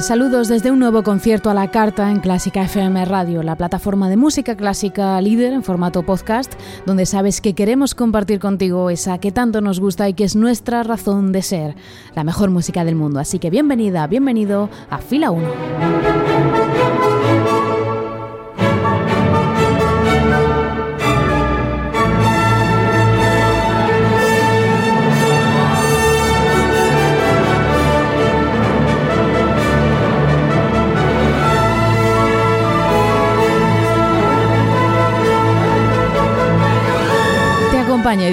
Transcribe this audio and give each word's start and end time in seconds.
Saludos 0.00 0.48
desde 0.48 0.72
un 0.72 0.80
nuevo 0.80 1.04
concierto 1.04 1.48
a 1.48 1.54
la 1.54 1.70
carta 1.70 2.10
en 2.10 2.18
Clásica 2.18 2.62
FM 2.62 3.04
Radio, 3.04 3.44
la 3.44 3.54
plataforma 3.56 4.08
de 4.10 4.16
música 4.16 4.56
clásica 4.56 5.20
líder 5.20 5.52
en 5.52 5.62
formato 5.62 6.02
podcast, 6.02 6.52
donde 6.86 7.06
sabes 7.06 7.40
que 7.40 7.54
queremos 7.54 7.94
compartir 7.94 8.40
contigo 8.40 8.90
esa 8.90 9.18
que 9.18 9.30
tanto 9.30 9.60
nos 9.60 9.78
gusta 9.78 10.08
y 10.08 10.14
que 10.14 10.24
es 10.24 10.34
nuestra 10.34 10.82
razón 10.82 11.30
de 11.30 11.42
ser, 11.42 11.76
la 12.16 12.24
mejor 12.24 12.50
música 12.50 12.84
del 12.84 12.96
mundo. 12.96 13.20
Así 13.20 13.38
que 13.38 13.48
bienvenida, 13.48 14.08
bienvenido 14.08 14.68
a 14.90 14.98
Fila 14.98 15.30
1. 15.30 15.46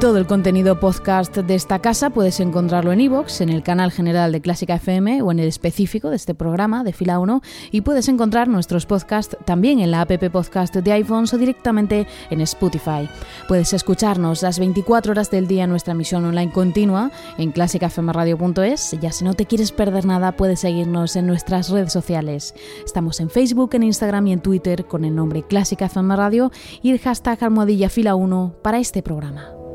Todo 0.00 0.18
el 0.18 0.26
contenido 0.26 0.78
podcast 0.78 1.34
de 1.34 1.54
esta 1.54 1.78
casa 1.78 2.10
puedes 2.10 2.38
encontrarlo 2.40 2.92
en 2.92 3.00
iVoox, 3.00 3.40
en 3.40 3.48
el 3.48 3.62
canal 3.62 3.90
general 3.90 4.30
de 4.30 4.42
Clásica 4.42 4.74
FM 4.74 5.22
o 5.22 5.32
en 5.32 5.38
el 5.38 5.48
específico 5.48 6.10
de 6.10 6.16
este 6.16 6.34
programa 6.34 6.84
de 6.84 6.92
Fila 6.92 7.18
1 7.18 7.40
y 7.70 7.80
puedes 7.80 8.06
encontrar 8.08 8.46
nuestros 8.46 8.84
podcasts 8.84 9.38
también 9.46 9.80
en 9.80 9.90
la 9.90 10.02
app 10.02 10.12
podcast 10.30 10.76
de 10.76 10.92
iPhones 10.92 11.32
o 11.32 11.38
directamente 11.38 12.06
en 12.28 12.42
Spotify. 12.42 13.08
Puedes 13.48 13.72
escucharnos 13.72 14.42
las 14.42 14.58
24 14.58 15.12
horas 15.12 15.30
del 15.30 15.46
día 15.46 15.64
en 15.64 15.70
nuestra 15.70 15.94
emisión 15.94 16.26
online 16.26 16.52
continua 16.52 17.10
en 17.38 17.50
clásicafmradio.es. 17.52 18.98
Ya 19.00 19.12
si 19.12 19.24
no 19.24 19.32
te 19.32 19.46
quieres 19.46 19.72
perder 19.72 20.04
nada, 20.04 20.32
puedes 20.32 20.60
seguirnos 20.60 21.16
en 21.16 21.26
nuestras 21.26 21.70
redes 21.70 21.94
sociales. 21.94 22.54
Estamos 22.84 23.18
en 23.18 23.30
Facebook, 23.30 23.70
en 23.72 23.84
Instagram 23.84 24.26
y 24.26 24.32
en 24.34 24.40
Twitter 24.40 24.84
con 24.84 25.06
el 25.06 25.14
nombre 25.14 25.42
Clásica 25.42 25.86
FM 25.86 26.14
Radio 26.16 26.52
y 26.82 26.90
el 26.90 26.98
hashtag 26.98 27.42
almohadilla 27.42 27.88
fila 27.88 28.14
1 28.14 28.56
para 28.62 28.78
este 28.78 29.02
programa. 29.02 29.65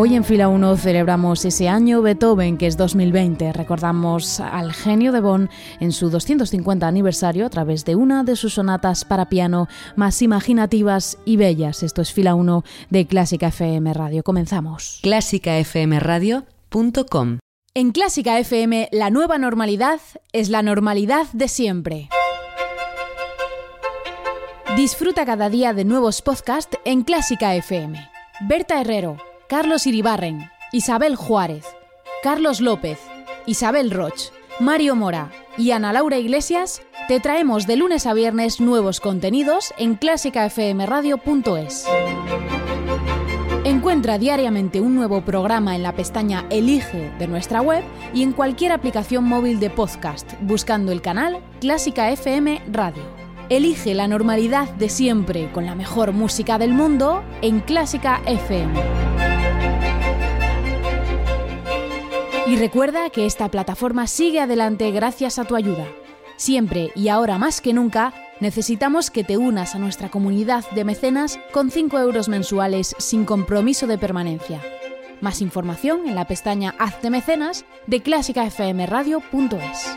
Hoy 0.00 0.14
en 0.14 0.22
Fila 0.22 0.48
1 0.48 0.76
celebramos 0.76 1.44
ese 1.44 1.68
año 1.68 2.02
Beethoven 2.02 2.56
que 2.56 2.68
es 2.68 2.76
2020. 2.76 3.52
Recordamos 3.52 4.38
al 4.38 4.72
genio 4.72 5.10
de 5.10 5.20
Bonn 5.20 5.50
en 5.80 5.90
su 5.90 6.08
250 6.08 6.86
aniversario 6.86 7.46
a 7.46 7.50
través 7.50 7.84
de 7.84 7.96
una 7.96 8.22
de 8.22 8.36
sus 8.36 8.54
sonatas 8.54 9.04
para 9.04 9.28
piano 9.28 9.66
más 9.96 10.22
imaginativas 10.22 11.18
y 11.24 11.36
bellas. 11.36 11.82
Esto 11.82 12.02
es 12.02 12.12
Fila 12.12 12.36
1 12.36 12.62
de 12.90 13.08
Clásica 13.08 13.48
FM 13.48 13.92
Radio. 13.94 14.22
Comenzamos. 14.22 15.00
clásicafmradio.com 15.02 17.38
En 17.74 17.90
Clásica 17.90 18.38
FM 18.38 18.90
la 18.92 19.10
nueva 19.10 19.36
normalidad 19.38 19.98
es 20.32 20.48
la 20.48 20.62
normalidad 20.62 21.26
de 21.32 21.48
siempre. 21.48 22.08
Disfruta 24.76 25.24
cada 25.24 25.48
día 25.48 25.72
de 25.72 25.84
nuevos 25.84 26.20
podcasts 26.20 26.78
en 26.84 27.02
Clásica 27.02 27.54
FM. 27.54 27.98
Berta 28.42 28.80
Herrero, 28.80 29.16
Carlos 29.48 29.86
Iribarren, 29.86 30.50
Isabel 30.72 31.16
Juárez, 31.16 31.64
Carlos 32.22 32.60
López, 32.60 32.98
Isabel 33.46 33.90
Roch, 33.90 34.30
Mario 34.60 34.94
Mora 34.94 35.32
y 35.56 35.70
Ana 35.70 35.92
Laura 35.92 36.18
Iglesias 36.18 36.82
te 37.08 37.18
traemos 37.18 37.66
de 37.66 37.76
lunes 37.76 38.06
a 38.06 38.12
viernes 38.12 38.60
nuevos 38.60 39.00
contenidos 39.00 39.72
en 39.78 39.94
clásicafmradio.es. 39.94 41.86
Encuentra 43.64 44.18
diariamente 44.18 44.80
un 44.82 44.94
nuevo 44.94 45.22
programa 45.22 45.76
en 45.76 45.82
la 45.82 45.94
pestaña 45.94 46.44
Elige 46.50 47.10
de 47.18 47.26
nuestra 47.26 47.62
web 47.62 47.82
y 48.12 48.22
en 48.22 48.32
cualquier 48.32 48.72
aplicación 48.72 49.24
móvil 49.24 49.60
de 49.60 49.70
podcast 49.70 50.34
buscando 50.42 50.92
el 50.92 51.00
canal 51.00 51.40
Clásica 51.58 52.10
FM 52.10 52.62
Radio. 52.70 53.17
Elige 53.50 53.94
la 53.94 54.08
normalidad 54.08 54.68
de 54.74 54.90
siempre 54.90 55.50
con 55.52 55.64
la 55.64 55.74
mejor 55.74 56.12
música 56.12 56.58
del 56.58 56.74
mundo 56.74 57.24
en 57.40 57.60
Clásica 57.60 58.20
FM. 58.26 58.74
Y 62.46 62.56
recuerda 62.56 63.08
que 63.08 63.24
esta 63.24 63.50
plataforma 63.50 64.06
sigue 64.06 64.40
adelante 64.40 64.90
gracias 64.90 65.38
a 65.38 65.46
tu 65.46 65.56
ayuda. 65.56 65.86
Siempre 66.36 66.92
y 66.94 67.08
ahora 67.08 67.38
más 67.38 67.62
que 67.62 67.72
nunca, 67.72 68.12
necesitamos 68.40 69.10
que 69.10 69.24
te 69.24 69.38
unas 69.38 69.74
a 69.74 69.78
nuestra 69.78 70.10
comunidad 70.10 70.68
de 70.72 70.84
mecenas 70.84 71.38
con 71.50 71.70
5 71.70 71.98
euros 72.00 72.28
mensuales 72.28 72.94
sin 72.98 73.24
compromiso 73.24 73.86
de 73.86 73.96
permanencia. 73.96 74.60
Más 75.22 75.40
información 75.40 76.06
en 76.06 76.16
la 76.16 76.26
pestaña 76.26 76.74
Hazte 76.78 77.08
mecenas 77.08 77.64
de 77.86 78.02
clásicafmradio.es. 78.02 79.96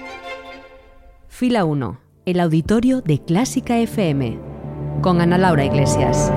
Fila 1.27 1.65
1. 1.65 2.10
El 2.23 2.39
auditorio 2.39 3.01
de 3.01 3.17
Clásica 3.17 3.79
FM. 3.79 4.37
Con 5.01 5.21
Ana 5.21 5.39
Laura 5.39 5.65
Iglesias. 5.65 6.31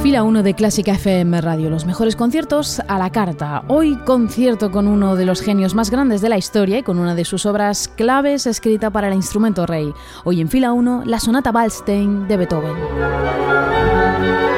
Fila 0.00 0.22
1 0.22 0.44
de 0.44 0.54
Clásica 0.54 0.92
FM 0.92 1.40
Radio, 1.40 1.70
los 1.70 1.86
mejores 1.86 2.14
conciertos 2.14 2.80
a 2.86 2.98
la 2.98 3.10
carta. 3.10 3.64
Hoy 3.66 3.96
concierto 4.04 4.70
con 4.70 4.86
uno 4.86 5.16
de 5.16 5.24
los 5.24 5.40
genios 5.40 5.74
más 5.74 5.90
grandes 5.90 6.20
de 6.20 6.28
la 6.28 6.38
historia 6.38 6.78
y 6.78 6.82
con 6.84 7.00
una 7.00 7.16
de 7.16 7.24
sus 7.24 7.46
obras 7.46 7.88
claves 7.88 8.46
escrita 8.46 8.90
para 8.90 9.08
el 9.08 9.14
instrumento 9.14 9.66
rey. 9.66 9.92
Hoy 10.22 10.40
en 10.40 10.48
Fila 10.48 10.72
1, 10.72 11.02
la 11.04 11.18
sonata 11.18 11.50
Waldstein 11.50 12.28
de 12.28 12.36
Beethoven. 12.36 14.53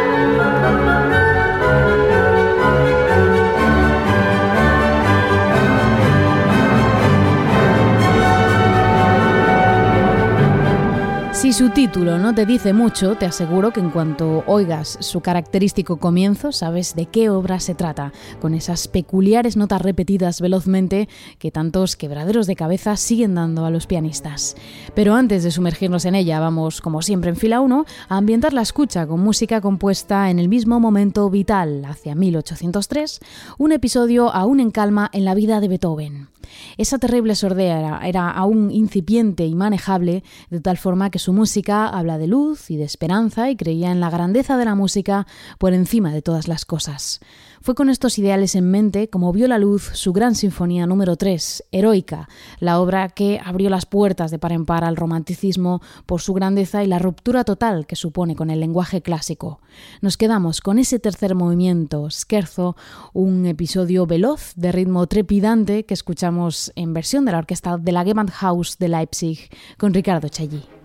Si 11.37 11.53
su 11.53 11.69
título 11.69 12.19
no 12.19 12.35
te 12.35 12.47
dice 12.47 12.73
mucho, 12.73 13.15
te 13.15 13.27
aseguro 13.27 13.71
que 13.71 13.81
en 13.81 13.91
cuanto 13.91 14.43
oigas 14.47 14.97
su 15.01 15.21
característico 15.21 15.99
comienzo, 15.99 16.51
sabes 16.51 16.97
de 16.97 17.05
qué 17.05 17.29
obra 17.29 17.61
se 17.61 17.75
trata, 17.75 18.15
con 18.41 18.55
esas 18.55 18.89
peculiares 18.89 19.55
notas 19.55 19.83
repetidas 19.83 20.41
velozmente 20.41 21.11
que 21.39 21.51
tantos 21.51 21.95
quebraderos 21.95 22.47
de 22.47 22.57
cabeza 22.57 22.97
siguen 22.97 23.35
dando 23.35 23.67
a 23.67 23.71
los 23.71 23.87
pianistas. 23.87 24.57
Pero 24.95 25.15
antes 25.15 25.45
de 25.45 25.51
sumergirnos 25.51 26.07
en 26.07 26.15
ella, 26.15 26.41
vamos, 26.41 26.81
como 26.81 27.03
siempre 27.03 27.29
en 27.29 27.37
fila 27.37 27.61
1, 27.61 27.85
a 28.09 28.17
ambientar 28.17 28.55
la 28.55 28.63
escucha 28.63 29.07
con 29.07 29.21
música 29.21 29.61
compuesta 29.61 30.31
en 30.31 30.39
el 30.39 30.49
mismo 30.49 30.81
momento 30.81 31.29
vital, 31.29 31.85
hacia 31.85 32.15
1803, 32.15 33.21
un 33.59 33.73
episodio 33.73 34.35
aún 34.35 34.59
en 34.59 34.71
calma 34.71 35.11
en 35.13 35.27
la 35.27 35.35
vida 35.35 35.61
de 35.61 35.69
Beethoven. 35.69 36.29
Esa 36.77 36.99
terrible 36.99 37.35
sordera 37.35 38.01
era 38.05 38.31
aún 38.31 38.71
incipiente 38.71 39.47
y 39.47 39.55
manejable, 39.55 40.23
de 40.51 40.61
tal 40.61 40.77
forma 40.77 41.11
que 41.11 41.19
su 41.27 41.33
música 41.33 41.89
habla 41.89 42.19
de 42.19 42.29
luz 42.29 42.71
y 42.71 42.77
de 42.77 42.85
esperanza 42.85 43.51
y 43.51 43.57
creía 43.57 43.91
en 43.91 43.99
la 43.99 44.11
grandeza 44.11 44.57
de 44.57 44.65
la 44.65 44.77
música 44.77 45.27
por 45.59 45.73
encima 45.73 46.13
de 46.13 46.23
todas 46.23 46.47
las 46.47 46.65
cosas. 46.65 47.19
Fue 47.61 47.75
con 47.75 47.91
estos 47.91 48.17
ideales 48.21 48.55
en 48.55 48.71
mente 48.71 49.11
como 49.11 49.33
vio 49.33 49.49
la 49.49 49.59
luz 49.59 49.91
su 49.95 50.13
gran 50.13 50.37
sinfonía 50.37 50.87
número 50.87 51.17
3, 51.17 51.65
Heroica, 51.73 52.29
la 52.61 52.79
obra 52.79 53.09
que 53.09 53.41
abrió 53.45 53.71
las 53.71 53.87
puertas 53.87 54.31
de 54.31 54.39
par 54.39 54.53
en 54.53 54.67
par 54.67 54.85
al 54.85 54.95
romanticismo 54.95 55.83
por 56.07 56.21
su 56.21 56.33
grandeza 56.33 56.85
y 56.85 56.87
la 56.87 57.01
ruptura 57.01 57.43
total 57.43 57.89
que 57.89 57.97
supone 57.97 58.37
con 58.37 58.51
el 58.51 58.61
lenguaje 58.61 59.03
clásico. 59.03 59.59
Nos 60.03 60.17
quedamos 60.17 60.61
con 60.61 60.79
ese 60.79 61.01
tercer 61.01 61.35
movimiento, 61.35 62.09
Scherzo, 62.09 62.77
un 63.15 63.47
episodio 63.47 64.07
veloz 64.07 64.53
de 64.55 64.71
ritmo 64.71 65.09
trepidante 65.09 65.87
que 65.87 65.95
escuchamos 65.95 66.71
en 66.77 66.95
versión 66.95 67.25
de 67.25 67.33
la 67.33 67.39
orquesta 67.39 67.79
de 67.79 67.91
la 67.91 68.05
Gewandhaus 68.05 68.79
de 68.79 68.89
Leipzig 68.91 69.51
con 69.77 69.93
Ricardo 69.93 70.29
Chagui. 70.29 70.76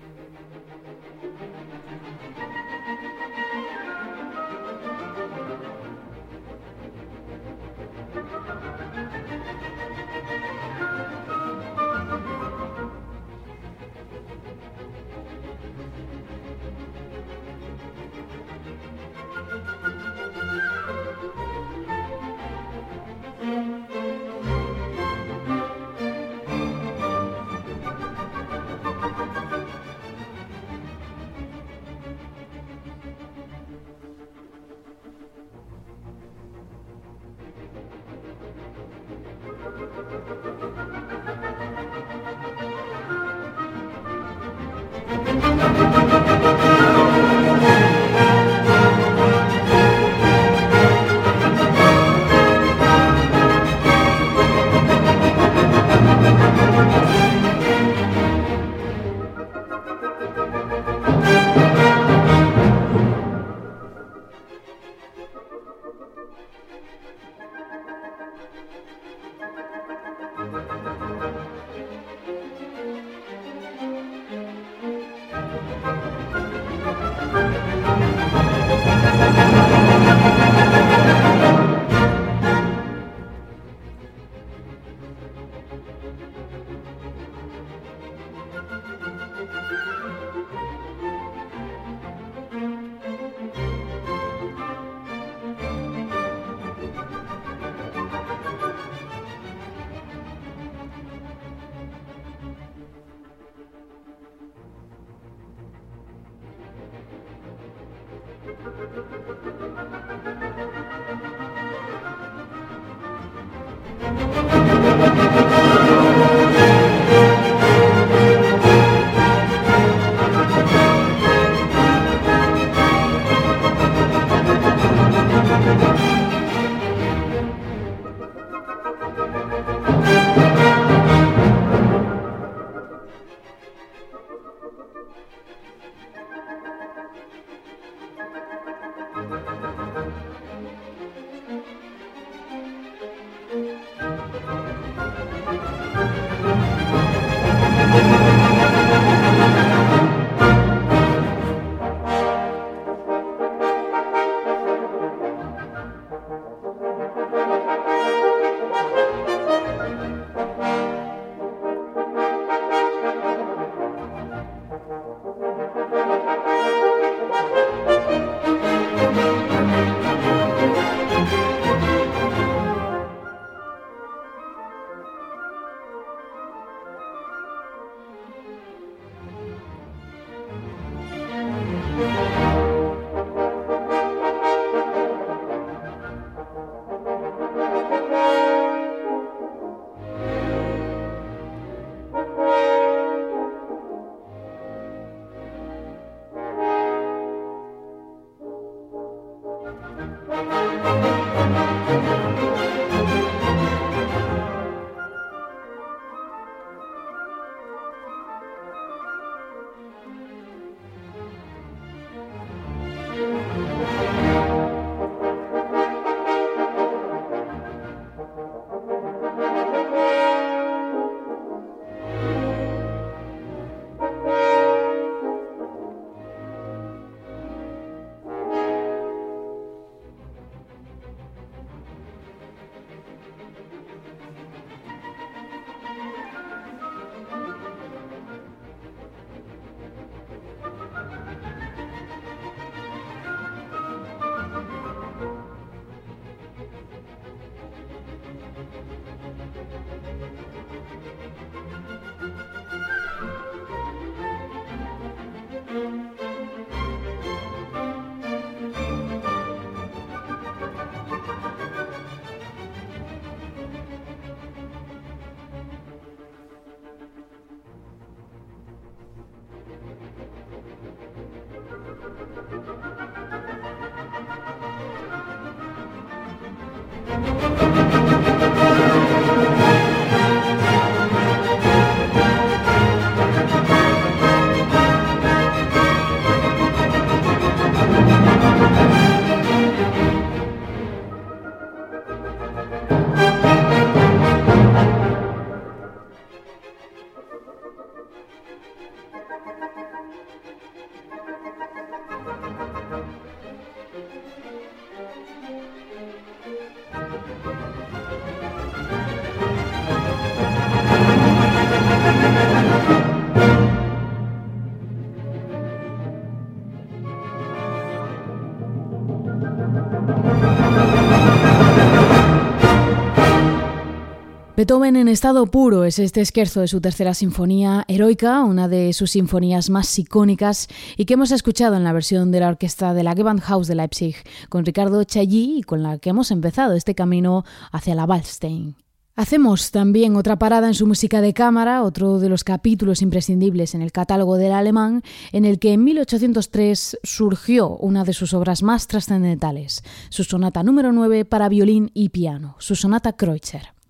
Beethoven 324.72 324.96
en 324.96 325.10
estado 325.10 325.48
puro 325.48 325.84
es 325.84 326.00
este 326.00 326.22
esquerzo 326.22 326.62
de 326.62 326.70
su 326.70 326.80
tercera 326.80 327.14
sinfonía 327.14 327.84
heroica, 327.90 328.42
una 328.46 328.70
de 328.70 328.94
sus 328.94 329.12
sinfonías 329.12 329.70
más 329.70 330.00
icónicas 330.00 330.70
y 330.96 331.04
que 331.04 331.16
hemos 331.16 331.32
escuchado 331.32 331.76
en 331.76 331.84
la 331.84 331.92
versión 331.92 332.32
de 332.32 332.40
la 332.40 332.48
orquesta 332.48 332.94
de 332.94 333.04
la 333.04 333.14
Gewandhaus 333.14 333.68
de 333.68 333.76
Leipzig 333.76 334.16
con 334.48 334.64
Ricardo 334.64 335.04
Chailly 335.04 335.58
y 335.58 335.64
con 335.64 335.84
la 335.84 335.98
que 335.98 336.12
hemos 336.12 336.32
empezado 336.32 336.72
este 336.72 336.96
camino 336.96 337.44
hacia 337.74 337.96
la 337.96 338.06
Waldstein. 338.06 338.78
Hacemos 339.18 339.72
también 339.72 340.16
otra 340.16 340.40
parada 340.40 340.68
en 340.68 340.74
su 340.74 340.88
música 340.88 341.20
de 341.20 341.34
cámara, 341.34 341.84
otro 341.84 342.20
de 342.20 342.30
los 342.30 342.46
capítulos 342.46 343.02
imprescindibles 343.02 343.76
en 343.76 343.82
el 343.82 343.92
catálogo 343.92 344.38
del 344.38 344.54
alemán, 344.54 345.04
en 345.34 345.44
el 345.44 345.60
que 345.60 345.74
en 345.74 345.84
1803 345.84 346.98
surgió 347.04 347.76
una 347.76 348.06
de 348.06 348.14
sus 348.14 348.34
obras 348.34 348.64
más 348.64 348.88
trascendentales, 348.88 349.84
su 350.10 350.24
sonata 350.24 350.64
número 350.64 350.94
9 350.94 351.26
para 351.26 351.50
violín 351.50 351.92
y 351.94 352.08
piano, 352.08 352.56
su 352.60 352.78
sonata 352.78 353.12
Kreutzer. 353.18 353.81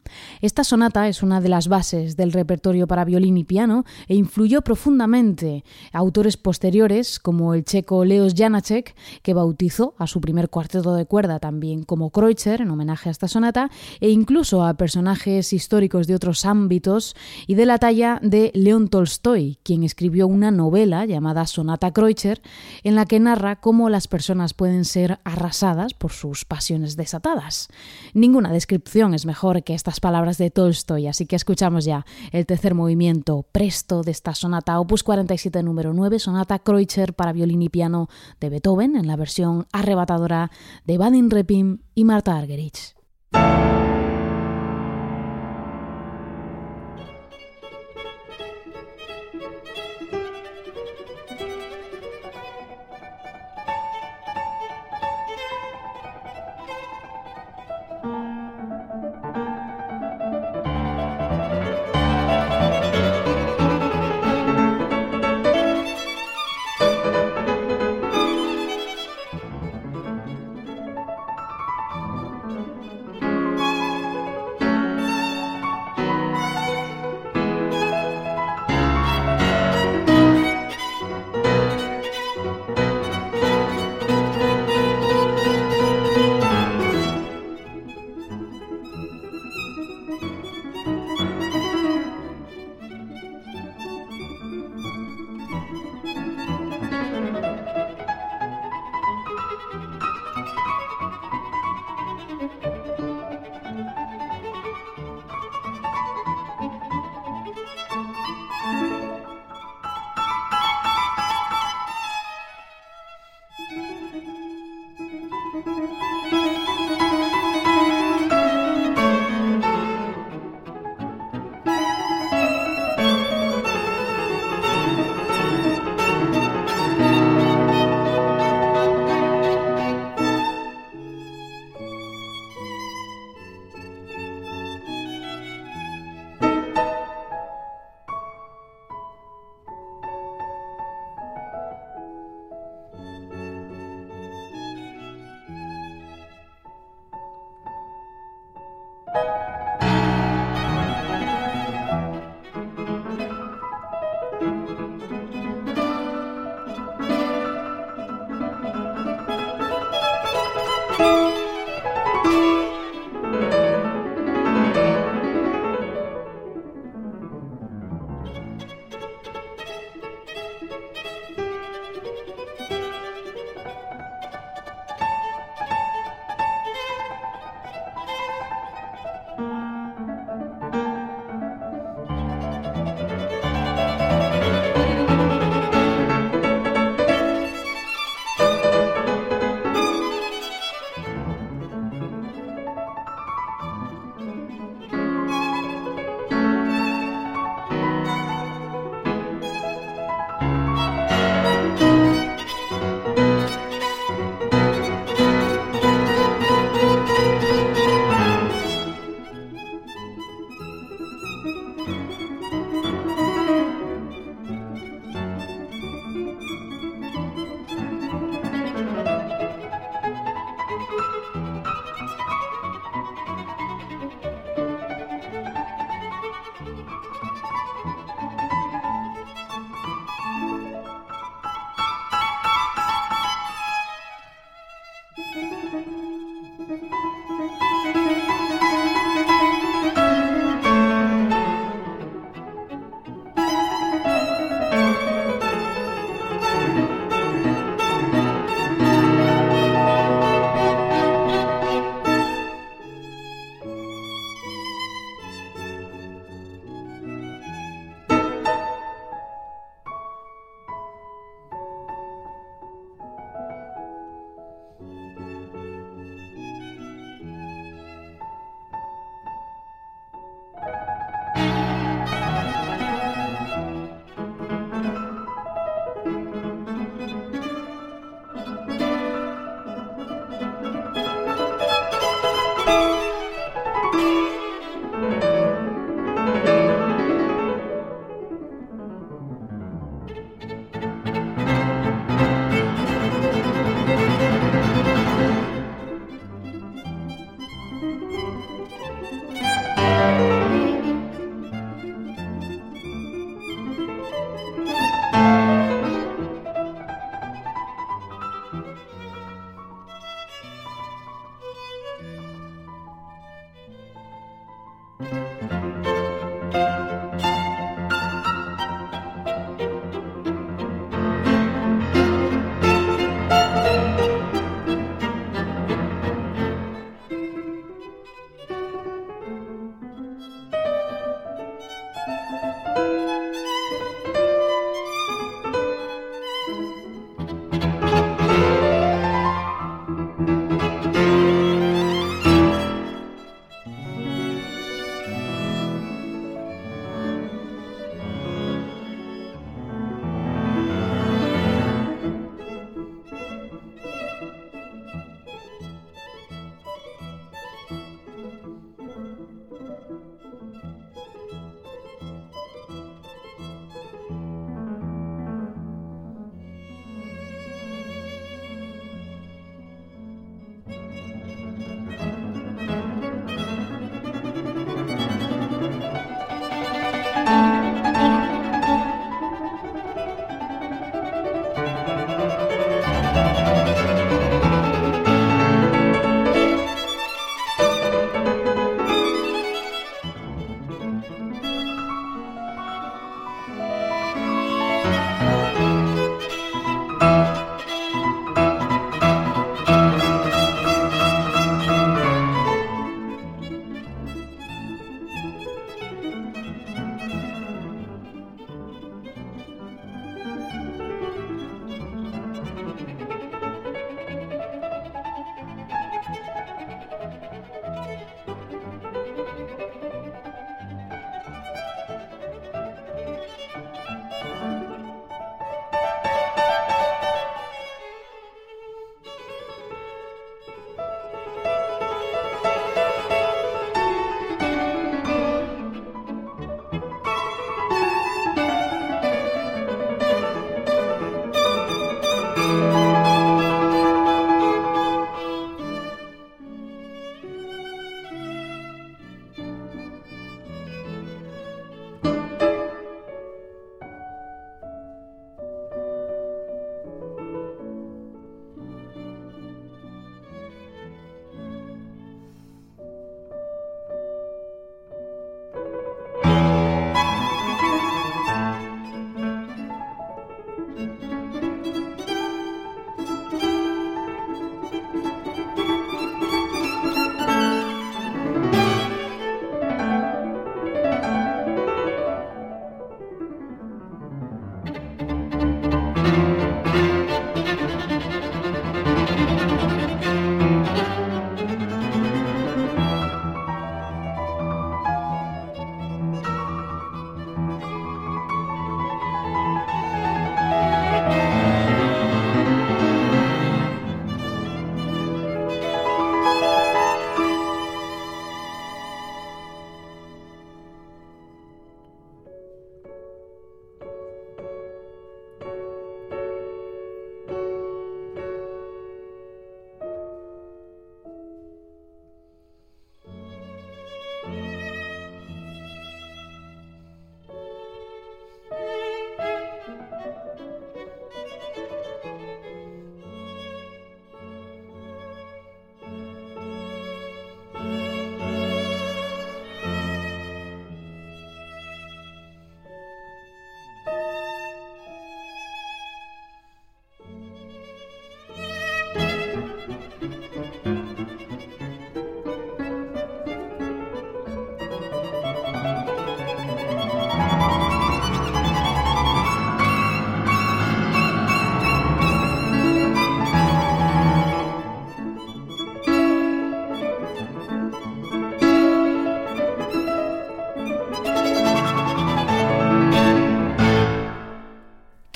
Esta 0.41 0.63
sonata 0.63 1.07
es 1.07 1.23
una 1.23 1.41
de 1.41 1.49
las 1.49 1.67
bases 1.67 2.17
del 2.17 2.31
repertorio 2.31 2.87
para 2.87 3.05
violín 3.05 3.37
y 3.37 3.43
piano 3.43 3.85
e 4.07 4.15
influyó 4.15 4.61
profundamente 4.61 5.63
a 5.93 5.99
autores 5.99 6.37
posteriores 6.37 7.19
como 7.19 7.53
el 7.53 7.63
checo 7.63 8.05
Leos 8.05 8.33
Janacek, 8.35 8.95
que 9.21 9.33
bautizó 9.33 9.93
a 9.97 10.07
su 10.07 10.21
primer 10.21 10.49
cuarteto 10.49 10.93
de 10.95 11.05
cuerda 11.05 11.39
también 11.39 11.83
como 11.83 12.09
Kreutzer 12.09 12.61
en 12.61 12.69
homenaje 12.69 13.09
a 13.09 13.11
esta 13.11 13.27
sonata, 13.27 13.69
e 13.99 14.09
incluso 14.09 14.63
a 14.63 14.73
personajes 14.73 15.53
históricos 15.53 16.07
de 16.07 16.15
otros 16.15 16.45
ámbitos 16.45 17.15
y 17.47 17.55
de 17.55 17.65
la 17.65 17.77
talla 17.77 18.19
de 18.21 18.51
León 18.53 18.87
Tolstoy, 18.89 19.57
quien 19.63 19.83
escribió 19.83 20.27
una 20.27 20.51
novela 20.51 21.05
llamada 21.05 21.45
Sonata 21.45 21.91
Kreutzer, 21.91 22.41
en 22.83 22.95
la 22.95 23.05
que 23.05 23.19
narra 23.19 23.57
cómo 23.57 23.89
las 23.89 24.07
personas 24.07 24.53
pueden 24.53 24.85
ser 24.85 25.19
arrasadas 25.23 25.93
por 25.93 26.11
sus 26.11 26.45
pasiones 26.45 26.95
desatadas. 26.95 27.69
Ninguna 28.13 28.51
descripción 28.51 29.13
es 29.13 29.25
mejor 29.25 29.63
que 29.63 29.73
estas 29.73 29.99
palabras 30.01 30.37
de 30.37 30.51
Tolstoy, 30.51 31.07
así 31.07 31.25
que 31.25 31.37
escuchamos 31.37 31.85
ya 31.85 32.05
el 32.33 32.45
tercer 32.45 32.75
movimiento 32.75 33.45
presto 33.53 34.01
de 34.01 34.11
esta 34.11 34.35
sonata 34.35 34.77
opus 34.79 35.03
47 35.03 35.63
número 35.63 35.93
9, 35.93 36.19
sonata 36.19 36.59
Kreutzer 36.59 37.13
para 37.13 37.31
violín 37.31 37.61
y 37.61 37.69
piano 37.69 38.09
de 38.41 38.49
Beethoven 38.49 38.97
en 38.97 39.07
la 39.07 39.15
versión 39.15 39.67
arrebatadora 39.71 40.51
de 40.83 40.97
Vadim 40.97 41.29
Repin 41.29 41.83
y 41.95 42.03
Marta 42.03 42.35
Argerich. 42.35 42.95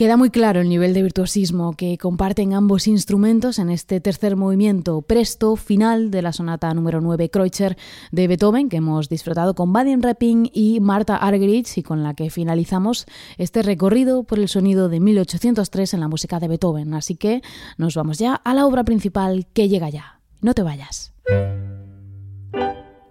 Queda 0.06 0.18
muy 0.18 0.30
claro 0.30 0.62
el 0.62 0.70
nivel 0.70 0.94
de 0.94 1.02
virtuosismo 1.02 1.74
que 1.74 1.98
comparten 1.98 2.54
ambos 2.54 2.86
instrumentos 2.86 3.58
en 3.58 3.72
este 3.72 4.00
tercer 4.00 4.36
movimiento 4.36 5.02
presto 5.02 5.56
final 5.56 6.12
de 6.12 6.22
la 6.22 6.32
sonata 6.32 6.72
número 6.76 7.02
9 7.02 7.32
Kreutzer 7.32 7.76
de 8.12 8.28
Beethoven 8.28 8.70
que 8.70 8.78
hemos 8.78 9.10
disfrutado 9.10 9.56
con 9.56 9.74
Vadim 9.74 10.04
Rapping 10.04 10.52
y 10.54 10.80
Marta 10.80 11.16
Argerich 11.16 11.80
y 11.80 11.82
con 11.82 12.04
la 12.04 12.14
que 12.14 12.30
finalizamos 12.30 13.08
este 13.40 13.64
recorrido 13.64 14.26
por 14.26 14.38
el 14.38 14.48
sonido 14.48 14.90
de 14.90 15.00
1803 15.00 15.96
en 15.96 16.00
la 16.00 16.08
música 16.08 16.40
de 16.40 16.50
Beethoven. 16.50 16.94
Así 16.94 17.16
que 17.16 17.42
nos 17.80 17.96
vamos 17.96 18.20
ya 18.20 18.36
a 18.36 18.54
la 18.54 18.68
obra 18.68 18.84
principal 18.84 19.48
que 19.54 19.70
llega 19.70 19.90
ya. 19.90 20.20
No 20.40 20.54
te 20.54 20.62
vayas. 20.62 21.14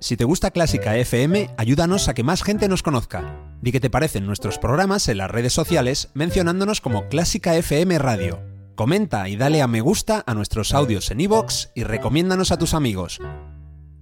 Si 0.04 0.18
te 0.18 0.24
gusta 0.24 0.50
Clásica 0.50 0.98
FM, 0.98 1.48
ayúdanos 1.56 2.08
a 2.08 2.14
que 2.14 2.22
más 2.22 2.42
gente 2.42 2.68
nos 2.68 2.82
conozca. 2.82 3.40
Di 3.62 3.72
qué 3.72 3.80
te 3.80 3.88
parecen 3.88 4.26
nuestros 4.26 4.58
programas 4.58 5.08
en 5.08 5.16
las 5.16 5.30
redes 5.30 5.54
sociales 5.54 6.10
mencionándonos 6.12 6.82
como 6.82 7.08
Clásica 7.08 7.56
FM 7.56 7.98
Radio. 7.98 8.42
Comenta 8.74 9.26
y 9.30 9.36
dale 9.36 9.62
a 9.62 9.66
me 9.66 9.80
gusta 9.80 10.22
a 10.26 10.34
nuestros 10.34 10.74
audios 10.74 11.10
en 11.10 11.20
iVoox 11.20 11.68
y 11.74 11.84
recomiéndanos 11.84 12.52
a 12.52 12.58
tus 12.58 12.74
amigos. 12.74 13.18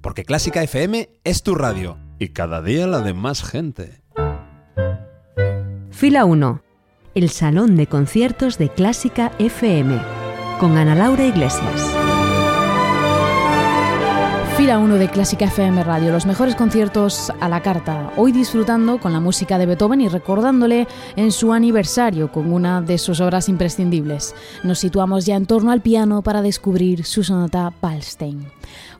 Porque 0.00 0.24
Clásica 0.24 0.64
FM 0.64 1.08
es 1.22 1.44
tu 1.44 1.54
radio 1.54 1.98
y 2.18 2.30
cada 2.30 2.62
día 2.62 2.88
la 2.88 2.98
de 2.98 3.14
más 3.14 3.44
gente. 3.44 4.02
Fila 5.92 6.24
1. 6.24 6.62
El 7.14 7.30
Salón 7.30 7.76
de 7.76 7.86
Conciertos 7.86 8.58
de 8.58 8.70
Clásica 8.70 9.30
FM. 9.38 10.02
Con 10.58 10.76
Ana 10.76 10.96
Laura 10.96 11.24
Iglesias. 11.24 11.94
Fila 14.62 14.78
1 14.78 14.94
de 14.94 15.08
Clásica 15.08 15.46
FM 15.46 15.82
Radio, 15.82 16.12
los 16.12 16.24
mejores 16.24 16.54
conciertos 16.54 17.32
a 17.40 17.48
la 17.48 17.62
carta, 17.62 18.12
hoy 18.16 18.30
disfrutando 18.30 19.00
con 19.00 19.12
la 19.12 19.18
música 19.18 19.58
de 19.58 19.66
Beethoven 19.66 20.00
y 20.00 20.06
recordándole 20.06 20.86
en 21.16 21.32
su 21.32 21.52
aniversario 21.52 22.30
con 22.30 22.52
una 22.52 22.80
de 22.80 22.96
sus 22.98 23.20
obras 23.20 23.48
imprescindibles. 23.48 24.36
Nos 24.62 24.78
situamos 24.78 25.26
ya 25.26 25.34
en 25.34 25.46
torno 25.46 25.72
al 25.72 25.82
piano 25.82 26.22
para 26.22 26.42
descubrir 26.42 27.04
su 27.04 27.24
sonata 27.24 27.72
Palstein. 27.80 28.46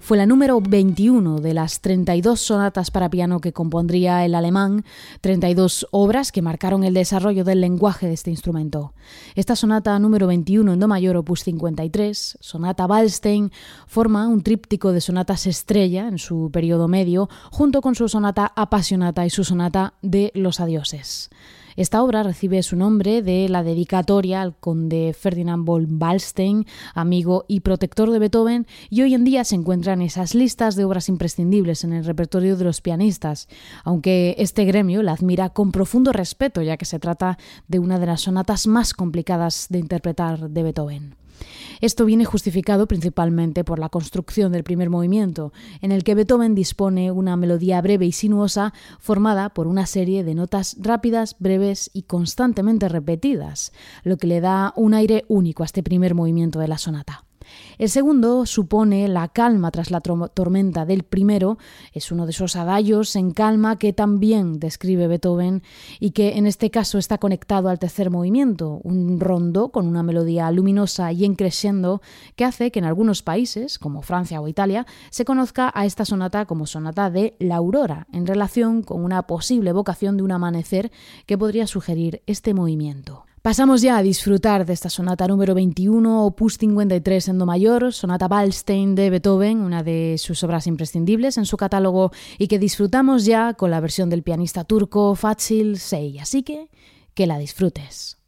Fue 0.00 0.18
la 0.18 0.26
número 0.26 0.60
21 0.60 1.38
de 1.38 1.54
las 1.54 1.80
32 1.80 2.40
sonatas 2.40 2.90
para 2.90 3.08
piano 3.08 3.40
que 3.40 3.52
compondría 3.52 4.24
el 4.24 4.34
alemán, 4.34 4.84
32 5.20 5.86
obras 5.92 6.32
que 6.32 6.42
marcaron 6.42 6.82
el 6.82 6.92
desarrollo 6.92 7.44
del 7.44 7.60
lenguaje 7.60 8.08
de 8.08 8.14
este 8.14 8.30
instrumento. 8.30 8.94
Esta 9.36 9.54
sonata 9.54 9.96
número 10.00 10.26
21 10.26 10.72
en 10.72 10.80
Do 10.80 10.88
mayor 10.88 11.16
opus 11.16 11.44
53, 11.44 12.38
sonata 12.40 12.86
Wallstein, 12.86 13.52
forma 13.86 14.26
un 14.26 14.42
tríptico 14.42 14.90
de 14.90 15.00
sonatas 15.00 15.46
estrella 15.52 16.08
en 16.08 16.18
su 16.18 16.50
periodo 16.52 16.88
medio, 16.88 17.28
junto 17.52 17.80
con 17.80 17.94
su 17.94 18.08
sonata 18.08 18.52
apasionata 18.56 19.24
y 19.24 19.30
su 19.30 19.44
sonata 19.44 19.94
de 20.02 20.32
los 20.34 20.58
adioses. 20.58 21.30
Esta 21.76 22.02
obra 22.02 22.22
recibe 22.22 22.62
su 22.62 22.76
nombre 22.76 23.22
de 23.22 23.48
la 23.48 23.62
dedicatoria 23.62 24.42
al 24.42 24.54
conde 24.56 25.14
Ferdinand 25.18 25.64
von 25.64 25.98
Wallstein, 26.00 26.66
amigo 26.94 27.44
y 27.48 27.60
protector 27.60 28.10
de 28.10 28.18
Beethoven, 28.18 28.66
y 28.90 29.02
hoy 29.02 29.14
en 29.14 29.24
día 29.24 29.44
se 29.44 29.54
encuentra 29.54 29.94
en 29.94 30.02
esas 30.02 30.34
listas 30.34 30.76
de 30.76 30.84
obras 30.84 31.08
imprescindibles 31.08 31.84
en 31.84 31.92
el 31.92 32.04
repertorio 32.04 32.56
de 32.56 32.64
los 32.64 32.80
pianistas, 32.80 33.48
aunque 33.84 34.34
este 34.38 34.64
gremio 34.64 35.02
la 35.02 35.12
admira 35.12 35.50
con 35.50 35.72
profundo 35.72 36.12
respeto, 36.12 36.62
ya 36.62 36.76
que 36.76 36.84
se 36.84 36.98
trata 36.98 37.38
de 37.68 37.78
una 37.78 37.98
de 37.98 38.06
las 38.06 38.22
sonatas 38.22 38.66
más 38.66 38.92
complicadas 38.92 39.66
de 39.70 39.78
interpretar 39.78 40.50
de 40.50 40.62
Beethoven. 40.62 41.21
Esto 41.80 42.04
viene 42.04 42.24
justificado 42.24 42.86
principalmente 42.86 43.64
por 43.64 43.78
la 43.78 43.88
construcción 43.88 44.52
del 44.52 44.64
primer 44.64 44.90
movimiento, 44.90 45.52
en 45.80 45.92
el 45.92 46.04
que 46.04 46.14
Beethoven 46.14 46.54
dispone 46.54 47.10
una 47.10 47.36
melodía 47.36 47.80
breve 47.80 48.06
y 48.06 48.12
sinuosa 48.12 48.72
formada 48.98 49.50
por 49.50 49.66
una 49.66 49.86
serie 49.86 50.24
de 50.24 50.34
notas 50.34 50.76
rápidas, 50.80 51.36
breves 51.38 51.90
y 51.92 52.02
constantemente 52.02 52.88
repetidas, 52.88 53.72
lo 54.04 54.16
que 54.16 54.26
le 54.26 54.40
da 54.40 54.72
un 54.76 54.94
aire 54.94 55.24
único 55.28 55.62
a 55.62 55.66
este 55.66 55.82
primer 55.82 56.14
movimiento 56.14 56.58
de 56.58 56.68
la 56.68 56.78
sonata. 56.78 57.24
El 57.78 57.88
segundo 57.88 58.46
supone 58.46 59.08
la 59.08 59.28
calma 59.28 59.70
tras 59.70 59.90
la 59.90 60.00
tormenta 60.00 60.84
del 60.84 61.02
primero, 61.02 61.58
es 61.92 62.12
uno 62.12 62.26
de 62.26 62.30
esos 62.30 62.56
adallos 62.56 63.16
en 63.16 63.32
calma 63.32 63.78
que 63.78 63.92
también 63.92 64.58
describe 64.58 65.08
Beethoven 65.08 65.62
y 66.00 66.10
que 66.10 66.36
en 66.38 66.46
este 66.46 66.70
caso 66.70 66.98
está 66.98 67.18
conectado 67.18 67.68
al 67.68 67.78
tercer 67.78 68.10
movimiento, 68.10 68.80
un 68.82 69.20
rondo 69.20 69.70
con 69.70 69.86
una 69.86 70.02
melodía 70.02 70.50
luminosa 70.50 71.12
y 71.12 71.24
en 71.24 71.34
crescendo 71.34 72.02
que 72.36 72.44
hace 72.44 72.70
que 72.70 72.78
en 72.78 72.84
algunos 72.84 73.22
países, 73.22 73.78
como 73.78 74.02
Francia 74.02 74.40
o 74.40 74.48
Italia, 74.48 74.86
se 75.10 75.24
conozca 75.24 75.70
a 75.74 75.86
esta 75.86 76.04
sonata 76.04 76.46
como 76.46 76.66
sonata 76.66 77.10
de 77.10 77.36
la 77.38 77.56
aurora, 77.56 78.06
en 78.12 78.26
relación 78.26 78.82
con 78.82 79.04
una 79.04 79.22
posible 79.26 79.70
evocación 79.70 80.16
de 80.16 80.22
un 80.22 80.32
amanecer 80.32 80.92
que 81.26 81.38
podría 81.38 81.66
sugerir 81.66 82.22
este 82.26 82.54
movimiento. 82.54 83.24
Pasamos 83.42 83.82
ya 83.82 83.96
a 83.96 84.02
disfrutar 84.04 84.66
de 84.66 84.72
esta 84.72 84.88
sonata 84.88 85.26
número 85.26 85.52
21, 85.52 86.26
opus 86.26 86.58
53 86.58 87.26
en 87.26 87.38
do 87.38 87.44
mayor, 87.44 87.90
sonata 87.90 88.30
Wallstein 88.30 88.94
de 88.94 89.10
Beethoven, 89.10 89.66
una 89.66 89.82
de 89.82 90.14
sus 90.18 90.44
obras 90.44 90.68
imprescindibles 90.68 91.36
en 91.38 91.44
su 91.44 91.56
catálogo 91.56 92.12
y 92.38 92.46
que 92.46 92.60
disfrutamos 92.60 93.24
ya 93.24 93.54
con 93.54 93.72
la 93.72 93.80
versión 93.80 94.10
del 94.10 94.22
pianista 94.22 94.62
turco 94.62 95.16
Fatsil 95.16 95.80
Sey. 95.80 96.20
Así 96.20 96.44
que 96.44 96.70
que 97.14 97.26
la 97.26 97.36
disfrutes. 97.36 98.21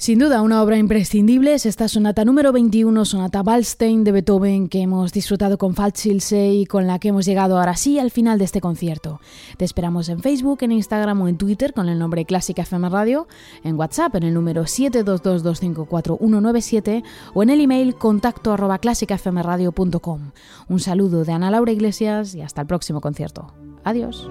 Sin 0.00 0.18
duda, 0.18 0.40
una 0.40 0.62
obra 0.62 0.78
imprescindible 0.78 1.52
es 1.52 1.66
esta 1.66 1.86
sonata 1.86 2.24
número 2.24 2.52
21, 2.52 3.04
sonata 3.04 3.42
Waldstein 3.42 4.02
de 4.02 4.12
Beethoven, 4.12 4.70
que 4.70 4.80
hemos 4.80 5.12
disfrutado 5.12 5.58
con 5.58 5.74
Falschilse 5.74 6.52
y 6.52 6.64
con 6.64 6.86
la 6.86 6.98
que 6.98 7.08
hemos 7.08 7.26
llegado 7.26 7.58
ahora 7.58 7.76
sí 7.76 7.98
al 7.98 8.10
final 8.10 8.38
de 8.38 8.46
este 8.46 8.62
concierto. 8.62 9.20
Te 9.58 9.66
esperamos 9.66 10.08
en 10.08 10.20
Facebook, 10.20 10.60
en 10.62 10.72
Instagram 10.72 11.20
o 11.20 11.28
en 11.28 11.36
Twitter 11.36 11.74
con 11.74 11.90
el 11.90 11.98
nombre 11.98 12.24
Clásica 12.24 12.62
FM 12.62 12.88
Radio, 12.88 13.28
en 13.62 13.78
WhatsApp 13.78 14.14
en 14.14 14.22
el 14.22 14.32
número 14.32 14.62
722254197 14.62 17.02
o 17.34 17.42
en 17.42 17.50
el 17.50 17.60
email 17.60 17.94
contacto 17.94 18.54
arroba 18.54 18.78
clásicafmradio.com. 18.78 20.30
Un 20.66 20.80
saludo 20.80 21.26
de 21.26 21.32
Ana 21.32 21.50
Laura 21.50 21.72
Iglesias 21.72 22.34
y 22.34 22.40
hasta 22.40 22.62
el 22.62 22.66
próximo 22.66 23.02
concierto. 23.02 23.52
Adiós. 23.84 24.30